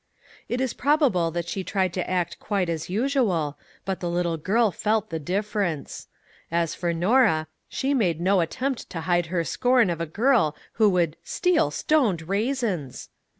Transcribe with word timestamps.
It 0.49 0.59
is 0.59 0.73
probable 0.73 1.29
that 1.29 1.47
she 1.47 1.63
tried 1.63 1.93
to 1.93 2.09
act 2.09 2.39
quite 2.39 2.69
as 2.69 2.89
usual, 2.89 3.55
but 3.85 3.99
the 3.99 4.09
little 4.09 4.35
girl 4.37 4.71
felt 4.71 5.11
the 5.11 5.19
difference. 5.19 6.07
As 6.51 6.73
for 6.73 6.91
Norah, 6.91 7.45
she 7.69 7.93
made 7.93 8.19
no 8.19 8.39
attempt 8.41 8.89
to 8.89 9.01
hide 9.01 9.27
her 9.27 9.43
scorn 9.43 9.91
of 9.91 10.01
a 10.01 10.07
girl 10.07 10.55
who 10.81 10.89
would" 10.89 11.17
steal 11.37 11.69
stoned 11.69 12.23
raisins 12.27 13.09